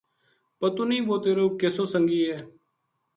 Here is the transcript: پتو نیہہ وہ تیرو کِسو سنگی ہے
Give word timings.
پتو 0.59 0.83
نیہہ 0.89 1.07
وہ 1.07 1.15
تیرو 1.23 1.45
کِسو 1.59 1.83
سنگی 1.93 2.21
ہے 2.29 2.37